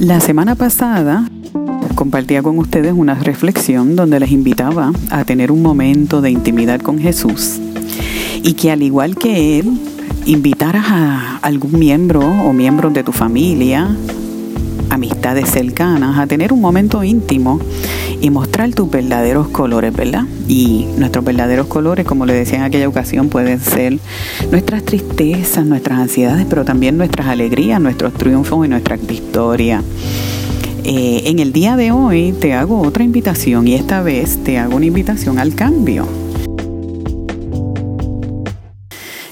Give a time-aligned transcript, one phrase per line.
[0.00, 1.28] La semana pasada
[1.94, 6.98] compartía con ustedes una reflexión donde les invitaba a tener un momento de intimidad con
[6.98, 7.60] Jesús
[8.42, 9.78] y que al igual que Él,
[10.26, 13.96] invitaras a algún miembro o miembros de tu familia,
[14.90, 17.60] amistades cercanas, a tener un momento íntimo
[18.24, 20.24] y mostrar tus verdaderos colores, ¿verdad?
[20.48, 23.98] Y nuestros verdaderos colores, como le decía en aquella ocasión, pueden ser
[24.50, 29.84] nuestras tristezas, nuestras ansiedades, pero también nuestras alegrías, nuestros triunfos y nuestras victorias.
[30.84, 34.76] Eh, en el día de hoy te hago otra invitación y esta vez te hago
[34.76, 36.08] una invitación al cambio.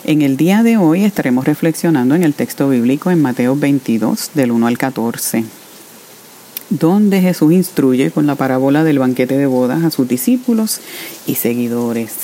[0.04, 4.50] En el día de hoy estaremos reflexionando en el texto bíblico en Mateo 22 del
[4.50, 5.61] 1 al 14
[6.78, 10.80] donde Jesús instruye con la parábola del banquete de bodas a sus discípulos
[11.26, 12.14] y seguidores.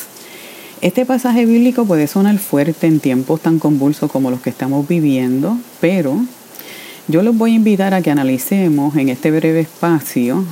[0.81, 5.59] Este pasaje bíblico puede sonar fuerte en tiempos tan convulsos como los que estamos viviendo,
[5.81, 6.23] pero
[7.09, 10.45] yo los voy a invitar a que analicemos en este breve espacio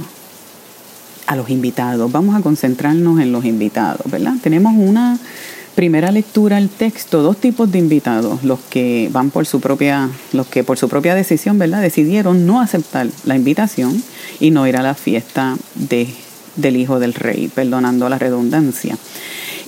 [1.26, 2.10] a los invitados.
[2.12, 4.34] Vamos a concentrarnos en los invitados, ¿verdad?
[4.42, 5.18] Tenemos una
[5.76, 10.46] primera lectura al texto, dos tipos de invitados, los que van por su propia, los
[10.46, 11.82] que por su propia decisión, ¿verdad?
[11.82, 14.02] Decidieron no aceptar la invitación
[14.40, 16.08] y no ir a la fiesta de,
[16.56, 18.96] del hijo del rey, perdonando la redundancia.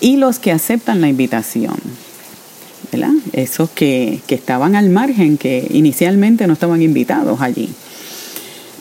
[0.00, 1.76] Y los que aceptan la invitación,
[2.90, 3.12] ¿verdad?
[3.34, 7.68] Esos que, que estaban al margen, que inicialmente no estaban invitados allí.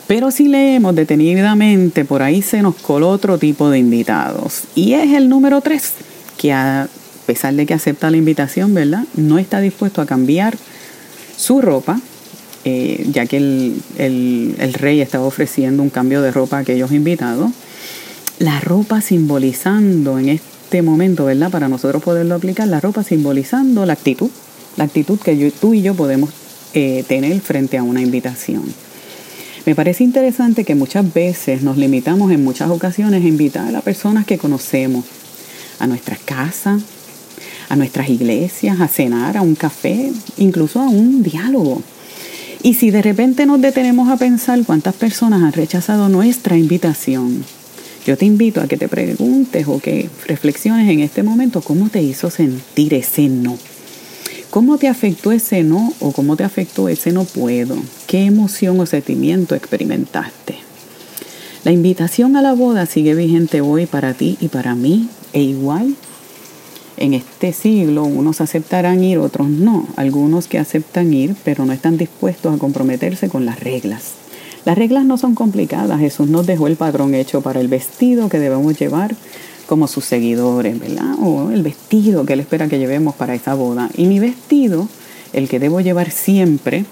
[0.06, 4.62] Pero si leemos detenidamente, por ahí se nos coló otro tipo de invitados.
[4.74, 5.92] Y es el número tres,
[6.38, 6.88] que ha
[7.28, 9.04] pesar de que acepta la invitación, ¿verdad?
[9.14, 10.56] No está dispuesto a cambiar
[11.36, 12.00] su ropa,
[12.64, 17.50] eh, ya que el, rey estaba ofreciendo un cambio de ropa a aquellos invitados.
[18.38, 21.50] La ropa simbolizando en este momento, ¿verdad?
[21.50, 24.30] Para nosotros poderlo aplicar, la ropa simbolizando la actitud,
[24.78, 26.30] la actitud que tú y yo podemos
[26.72, 28.62] eh, tener frente a una invitación.
[29.66, 34.24] Me parece interesante que muchas veces nos limitamos en muchas ocasiones a invitar a personas
[34.24, 35.04] que conocemos
[35.78, 36.80] a nuestra casa,
[37.68, 41.82] a nuestras iglesias, a cenar, a un café, incluso a un diálogo.
[42.62, 47.44] Y si de repente nos detenemos a pensar cuántas personas han rechazado nuestra invitación,
[48.06, 52.02] yo te invito a que te preguntes o que reflexiones en este momento cómo te
[52.02, 53.56] hizo sentir ese no.
[54.50, 57.76] ¿Cómo te afectó ese no o cómo te afectó ese no puedo?
[58.06, 60.56] ¿Qué emoción o sentimiento experimentaste?
[61.64, 65.94] La invitación a la boda sigue vigente hoy para ti y para mí e igual
[66.98, 69.86] en este siglo unos aceptarán ir, otros no.
[69.96, 74.12] Algunos que aceptan ir, pero no están dispuestos a comprometerse con las reglas.
[74.64, 75.98] Las reglas no son complicadas.
[75.98, 79.14] Jesús nos dejó el patrón hecho para el vestido que debemos llevar
[79.66, 81.14] como sus seguidores, ¿verdad?
[81.22, 83.90] O el vestido que Él espera que llevemos para esa boda.
[83.96, 84.88] Y mi vestido,
[85.32, 86.84] el que debo llevar siempre,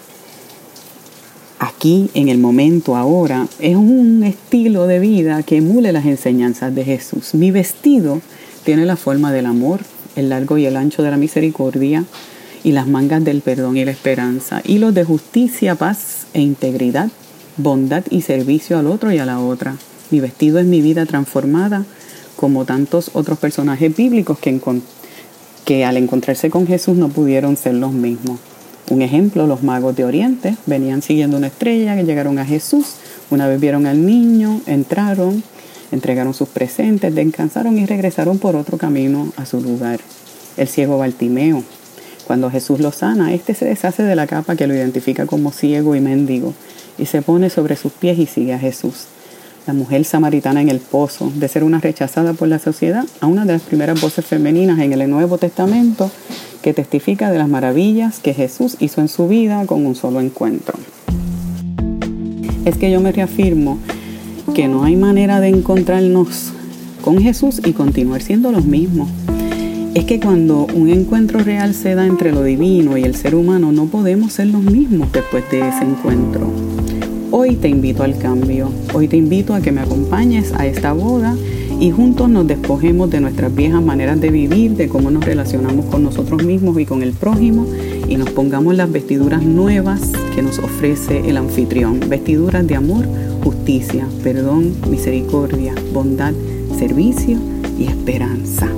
[1.59, 6.84] aquí, en el momento, ahora, es un estilo de vida que emule las enseñanzas de
[6.84, 7.34] Jesús.
[7.34, 8.21] Mi vestido
[8.65, 9.81] tiene la forma del amor,
[10.16, 12.04] el largo y el ancho de la misericordia
[12.65, 17.10] y las mangas del perdón y la esperanza, y los de justicia, paz e integridad,
[17.56, 19.76] bondad y servicio al otro y a la otra.
[20.10, 21.84] Mi vestido es mi vida transformada,
[22.34, 24.60] como tantos otros personajes bíblicos que,
[25.65, 28.41] que al encontrarse con Jesús no pudieron ser los mismos.
[28.88, 32.94] Un ejemplo, los magos de Oriente venían siguiendo una estrella que llegaron a Jesús,
[33.31, 35.43] una vez vieron al niño, entraron,
[35.92, 40.00] entregaron sus presentes, descansaron y regresaron por otro camino a su lugar.
[40.56, 41.62] El ciego Bartimeo.
[42.26, 45.94] Cuando Jesús lo sana, este se deshace de la capa que lo identifica como ciego
[45.94, 46.54] y mendigo
[46.98, 49.06] y se pone sobre sus pies y sigue a Jesús.
[49.66, 53.44] La mujer samaritana en el pozo, de ser una rechazada por la sociedad, a una
[53.44, 56.10] de las primeras voces femeninas en el Nuevo Testamento
[56.62, 60.75] que testifica de las maravillas que Jesús hizo en su vida con un solo encuentro.
[62.64, 63.78] Es que yo me reafirmo
[64.54, 66.52] que no hay manera de encontrarnos
[67.02, 69.08] con Jesús y continuar siendo los mismos.
[69.94, 73.72] Es que cuando un encuentro real se da entre lo divino y el ser humano,
[73.72, 76.50] no podemos ser los mismos después de ese encuentro.
[77.31, 81.37] Hoy te invito al cambio, hoy te invito a que me acompañes a esta boda
[81.78, 86.02] y juntos nos despojemos de nuestras viejas maneras de vivir, de cómo nos relacionamos con
[86.02, 87.66] nosotros mismos y con el prójimo
[88.08, 93.06] y nos pongamos las vestiduras nuevas que nos ofrece el anfitrión, vestiduras de amor,
[93.46, 96.34] justicia, perdón, misericordia, bondad,
[96.76, 97.38] servicio
[97.78, 98.69] y esperanza.